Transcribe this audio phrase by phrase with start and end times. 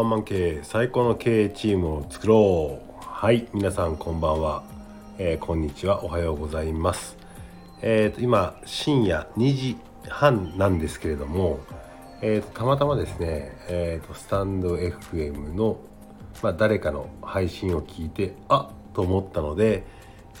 [0.00, 3.04] ワンマン経営最高の経営チームを作ろう。
[3.04, 4.62] はい皆さんこんばんは、
[5.18, 6.02] えー、こんにちは。
[6.02, 7.18] おはようございます。
[7.82, 9.76] えーと、今深夜2時
[10.08, 11.60] 半なんですけれども
[12.22, 15.78] えーと、たまたまですね、えーと、スタンド FM の、
[16.42, 19.84] まあ、誰かの配信を聞いてあっと思ったので、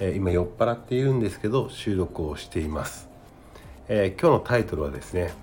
[0.00, 3.10] えー、今酔っ払っているんですけど収録をしています、
[3.88, 5.34] えー、今日のタイトルはですね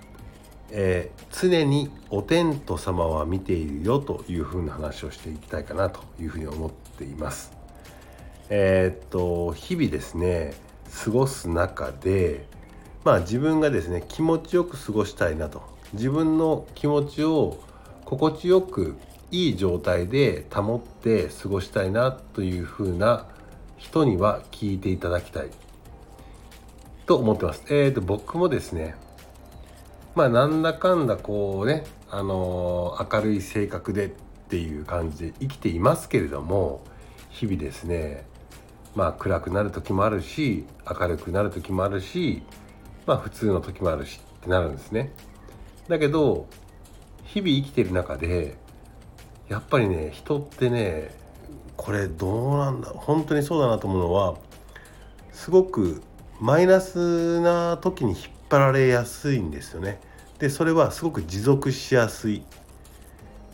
[0.71, 7.51] えー、常にお天道様は見ているよというふうな話をしていきたいかなというふうに思っています。
[8.49, 10.53] えー、っと日々ですね
[11.03, 12.45] 過ごす中で
[13.03, 15.61] まあ自分がですね気持ちよく過ごしたいなと
[15.93, 17.59] 自分の気持ちを
[18.05, 18.95] 心地よく
[19.31, 23.25] いい状態で保って過ごしたいなというふうな
[23.77, 25.49] 人には聞いていただきたい
[27.05, 27.63] と思ってます。
[27.69, 28.95] えー、と僕もですね
[30.17, 34.09] まあなんだかんだこうね、あのー、明るい性格でっ
[34.49, 36.81] ていう感じで生きていますけれども
[37.29, 38.25] 日々ですね
[38.95, 42.41] まあ暗くなる時もあるし明るくなる時もあるし
[43.05, 45.13] まあ普通の時もあるしってなるんですね。
[45.87, 46.47] だけど
[47.23, 48.57] 日々生きてる中で
[49.49, 51.11] やっぱりね人ってね
[51.75, 54.35] これどうなんだ本当にそうだなと思うのは
[55.31, 56.01] すごく
[56.39, 59.99] マイナスな時に引っ張られやすいんですよね。
[60.39, 62.43] でそれはすごく持続しやすい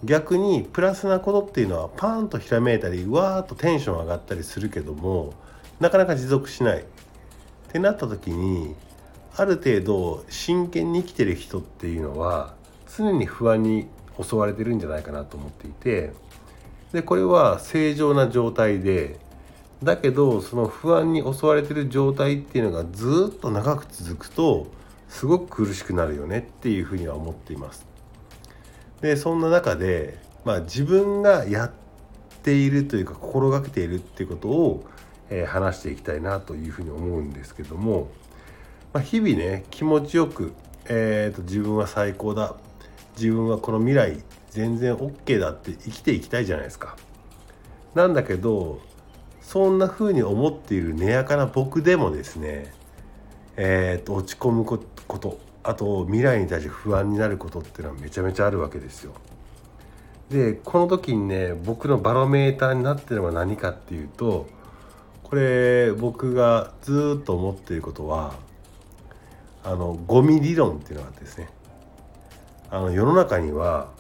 [0.03, 5.33] 逆にプラスなことっていうのはパーンとひらめいたりうわーっとテンション上がったりするけども
[5.79, 6.83] なかなか持続しないっ
[7.71, 8.75] てなった時に
[9.35, 12.53] ある程度真剣に生きてる人っていうのは
[12.97, 13.87] 常に不安に
[14.21, 16.11] 襲われてるんじゃないかなと思っていて
[16.91, 19.17] でこれは正常な状態で
[19.81, 24.67] だけどその不安に襲われてる状態っていうのがずっと長く続くと
[25.13, 27.85] すごく苦しくなるよねっていうふうには思っています。
[28.99, 31.71] でそんな中で、まあ、自分がやっ
[32.41, 34.83] ているというか心がけているっていうことを、
[35.29, 38.09] えー、話していきたいなというふうに思うんですけども、
[38.91, 40.53] まあ、日々ね気持ちよく、
[40.85, 42.55] えーと、自分は最高だ
[43.15, 44.17] 自分はこの未来
[44.49, 46.97] 全然 OK だって生きていきたいじゃないですか。
[47.93, 48.81] なんだけど
[49.41, 52.73] そんな風に思っている根やかな僕でもですね
[53.57, 59.13] えーと、落ち込むことあと未来に対して不安になることっていうのはめちゃめちゃあるわけですよ。
[60.29, 64.47] でこの時にね僕のバロメーターになってるのは何かっていうと
[65.21, 68.33] これ僕がずっと思っていることは
[69.63, 71.49] あのゴミ理論っていうのがあってですね
[72.69, 73.91] あの世の中には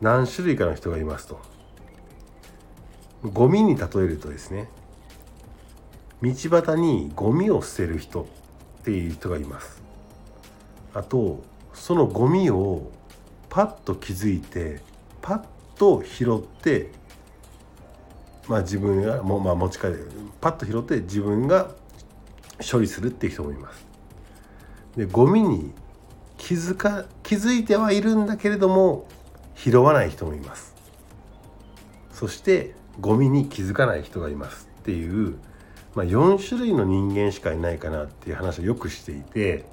[0.00, 1.40] 何種類かの人がいますと
[3.22, 4.68] ゴミに例えるとですね
[6.22, 9.82] 道端にゴミを捨てる人っていう人がいます。
[10.94, 11.42] あと
[11.74, 12.90] そのゴミを
[13.48, 14.80] パッと気づいて
[15.20, 15.42] パッ
[15.78, 16.92] と拾って
[18.46, 20.10] まあ自分がもうまあ持ち帰る。
[20.40, 21.70] パッと拾って自分が
[22.70, 23.84] 処理するっていう人もいます。
[24.96, 25.72] でゴミに
[26.36, 29.06] 気づか気づいてはいるんだけれども
[29.56, 30.74] 拾わない人もいます。
[32.12, 35.38] そしてゴミに気づかない人がいますっていう
[35.94, 39.64] まあ、4種類の人間しかいないかなっていう話をよくしていて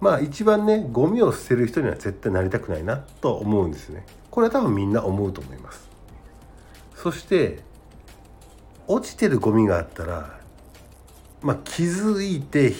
[0.00, 4.04] まあ一番ねゴミを捨てる人には絶対なりたくないなと思うんですね。
[4.30, 5.88] これは多分みんな思うと思います。
[6.94, 7.60] そして
[8.86, 10.40] 落ちてるゴミがあったら
[11.42, 12.72] まあ気づいて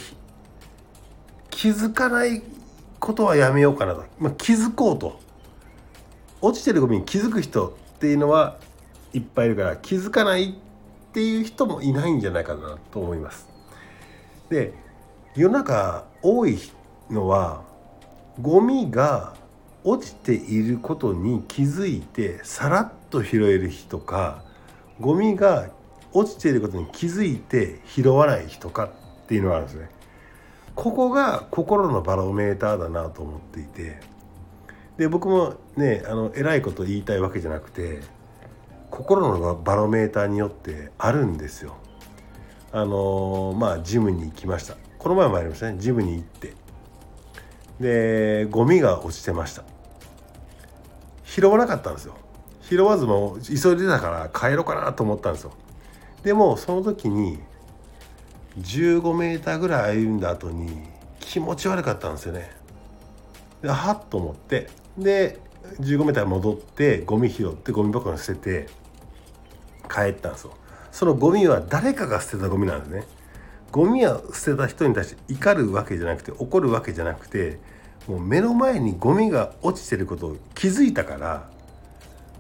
[1.50, 2.42] 気づかない
[2.98, 5.20] ことはやめようかなと、まあ、気づこうと。
[6.42, 8.56] 落ちてるゴミに気づく人っていうのは
[9.12, 10.69] いっぱいいるから気づかないって
[11.10, 13.48] っていう人もいないんじゃないかなと思います。
[14.48, 14.72] で
[15.34, 16.58] 世の中多い
[17.10, 17.64] のは
[18.40, 19.34] ゴミが
[19.82, 24.44] 落ちていることに気づいてさらっと拾える人か
[25.00, 25.70] ゴミが
[26.12, 28.90] 落ちていることに気づいて拾わない人かっ
[29.26, 29.90] ていうのがあるんですね。
[30.76, 34.00] ここが心のバロメーターだなと思っていて
[34.96, 38.00] で僕もねあの偉いこと言いたいわけじゃなくて
[38.90, 41.76] 心のバロメーターによってあるんですよ。
[42.72, 44.76] あの、まあジムに行きました。
[44.98, 45.78] この前もありましたね。
[45.78, 46.54] ジムに行って。
[47.80, 49.64] でゴミが落ちてました。
[51.24, 52.14] 拾わなかったんですよ。
[52.62, 55.52] 拾わずも急いでたから帰ろうかなと思ったんですよ。
[56.22, 57.38] でもその時に
[58.58, 60.70] 15メーターぐらい歩んだ後に
[61.18, 62.50] 気持ち悪かったんですよね。
[63.62, 64.68] ではっと思って。
[64.98, 65.38] で
[65.80, 68.79] 15メーター戻ってゴミ拾ってゴミ箱に捨てて
[69.90, 70.54] 帰ったんですよ
[70.92, 73.04] そのゴミは誰かが捨てたゴミなんですね
[73.72, 77.58] ゴミは捨てた人に対して怒るわけじゃなくて怒るわけじゃなくて
[78.06, 81.50] もう目の前にゴミが落ちてることを気づいたから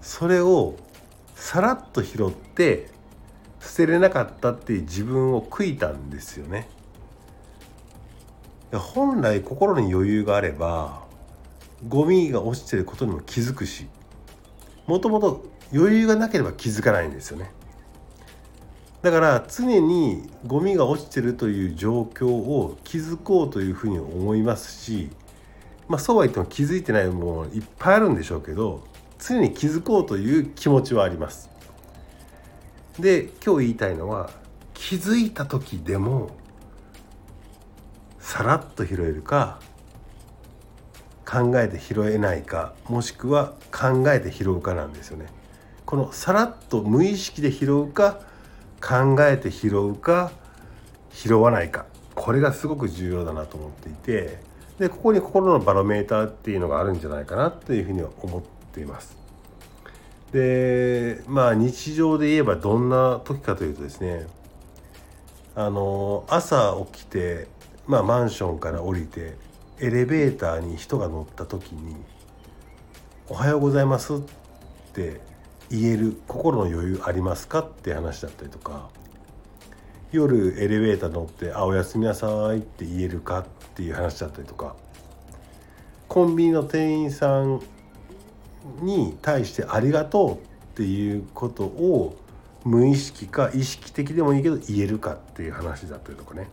[0.00, 0.76] それを
[1.34, 2.88] さらっと拾って
[3.60, 6.68] 捨てれなかったっていう自分を悔いたんですよね。
[8.72, 11.02] 本来心に余裕があれば
[11.88, 13.86] ゴミが落ちてることにも気づくし
[14.86, 17.50] もともと余裕がなければ気づかないんですよね。
[19.02, 25.08] だから常にゴミが落ちてるという状況を気づこうというふうに思いますし
[25.88, 28.84] まあそうは言っても気づいてないものいっぱいあるんでしょうけど
[29.18, 31.48] 常に気づこうという気持ちはあります。
[32.98, 34.30] で今日言いたいのは
[34.74, 36.30] 気づいた時でも
[38.18, 39.60] さらっと拾えるか
[41.26, 45.39] 考えて拾えないかもしくは考えて拾うかなんですよね。
[45.90, 48.20] このさらっと無意識で拾うか
[48.80, 50.30] 考えて拾うか
[51.10, 51.84] 拾わないか
[52.14, 54.38] これがすごく重要だなと思っていて
[54.78, 58.42] でここに心のバロメーターっていうのがあるんじゃないかなというふうには思っ
[58.72, 59.16] ています。
[60.30, 64.28] でまあ日常で言えばどんな時かというとですね
[65.56, 67.48] あの朝起きて、
[67.88, 69.34] まあ、マンションから降りて
[69.80, 71.96] エレベーターに人が乗った時に
[73.28, 74.20] 「おはようございます」っ
[74.92, 75.20] て
[75.70, 78.90] 言える心の余裕ありますかって話だったりとか。
[80.12, 83.44] 夜エレベーター乗って「あおやすみなさい」って言えるかっ
[83.76, 84.74] ていう話だったりとか。
[86.08, 87.62] コンビニの店員さん
[88.82, 90.36] に対して「ありがとう」っ
[90.74, 92.16] ていうことを
[92.64, 96.48] 無意識か意識的でもいいけど言えるかっていう話だったりとかね。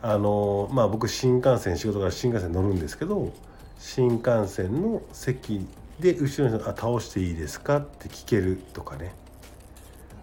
[0.00, 3.30] あのまあ僕新幹線仕事から新幹線乗るんですけど
[3.78, 5.66] 新幹線の席
[6.02, 9.14] で後ろの人あ倒していいですか?」って聞けるとかね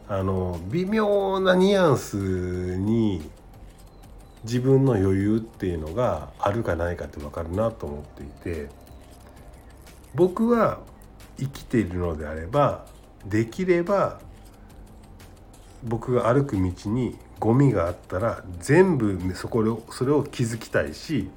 [0.07, 3.29] あの微妙なニュアンスに
[4.43, 8.69] 自分の余裕っていうのがあるかないかって分かるなと思っていて
[10.15, 10.79] 僕は
[11.37, 12.85] 生きているのであれば
[13.25, 14.19] できれば
[15.83, 21.29] 僕が歩く道にゴミがあったら全部そこそれを気づきたいし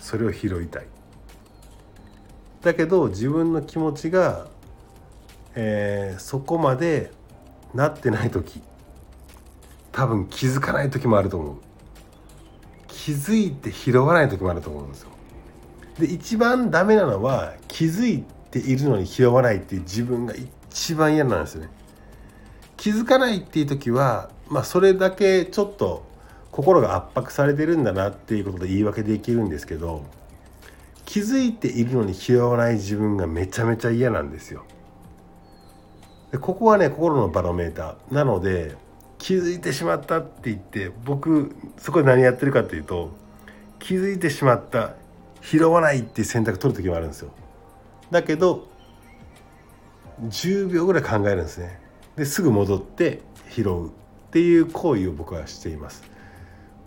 [0.00, 0.86] それを拾いたい
[2.62, 4.48] だけど自分の気持ちが、
[5.54, 7.12] えー、そこまで
[7.74, 8.60] なってない時
[9.92, 11.56] 多分気づかない時もあると思う。
[12.86, 15.08] 気づいて拾わない時もあると思うんですよ。
[15.98, 21.70] で一番ダメなのは気づいているのに拾わないっていう自分が一番嫌なんですよね。
[22.76, 26.06] 気づかないっていう時はまあそれだけちょっと
[26.52, 30.04] 心が圧迫されてるんだなっていうことで言い訳できるんですけど
[31.08, 34.66] 気づいているのに拾わない自分がめちゃめちゃ嫌なんですよ。
[36.30, 38.76] でここはね心のバロメーターなので
[39.16, 43.08] 気づいてしまったって言って僕そこで何やってるかっていうと
[43.78, 44.96] 気づいてしまった
[45.40, 47.30] 拾わないっていう選択取る時もあるんですよ。
[48.10, 48.68] だけど
[50.24, 51.80] 10秒ぐらい考えるんですね。
[52.16, 53.90] ですぐ戻って拾うっ
[54.30, 56.02] ていう行為を僕はしています。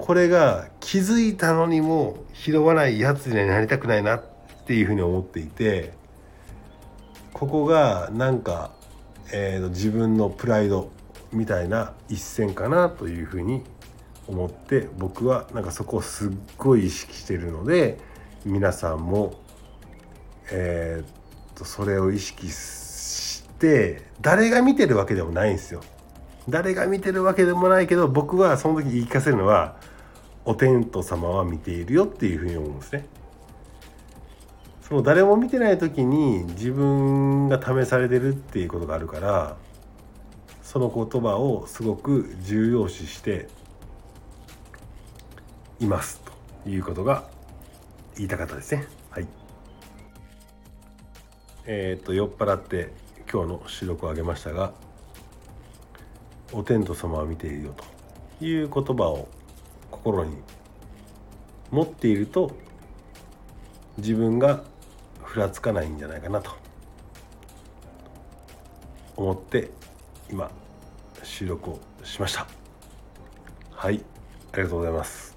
[0.02, 4.24] これが気づいたのにも拾わないやつにはなりたくないなっ
[4.66, 5.94] ていうふうに思っていて
[7.34, 8.72] ここがなんか、
[9.32, 10.90] えー、自分のプライド
[11.32, 13.62] みたいな一線かなというふうに
[14.28, 18.00] 思って僕はなんかそこをすっごい意識してるので
[18.44, 19.40] 皆さんも、
[20.52, 25.82] えー、とそれを意識して誰が見てるわけでもないんですよ。
[26.50, 29.76] 誰が見てるわけでもないけど僕はその時言い聞かせるのは
[30.44, 33.06] お天道様は見ているよっていうふうに思うんですね。
[34.82, 39.56] その誰も見てない時に自分が試されてるっていうことがあるから
[40.64, 43.48] その言葉をすごく重要視して
[45.80, 46.22] います
[46.64, 47.24] ということが
[48.18, 48.86] 言いたかったですね。
[49.12, 49.28] はい。
[51.66, 52.92] えっ、と酔っ払って
[53.32, 54.74] 今日の収録をあげましたが
[56.54, 57.76] 「お天道様は見ているよ」
[58.40, 59.28] という言葉を
[59.90, 60.38] 心に
[61.70, 62.52] 持っていると
[63.98, 64.64] 自分が
[65.24, 66.52] ふらつかないんじゃないかなと。
[69.22, 69.70] 思って
[70.32, 70.50] 今
[71.24, 72.48] 収録をしました。
[73.72, 74.04] はい
[74.54, 75.31] ありがとうございます。